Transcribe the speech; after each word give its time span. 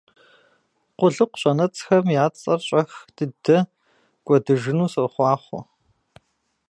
Къулыкъу 0.97 1.39
щӀэнэцӀхэм 1.41 2.05
я 2.21 2.25
цӀэр 2.39 2.59
щӀэх 2.67 2.91
дыдэ 3.15 3.57
кӀуэдыжыну 4.25 4.91
сохъуахъуэ! 4.93 5.61